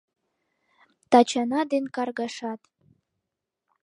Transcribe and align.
Тачана 1.11 1.61
ден 1.71 1.85
каргашат. 1.95 2.61